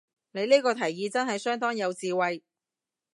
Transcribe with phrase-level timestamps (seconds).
[0.31, 2.41] 你呢個提議真係相當有智慧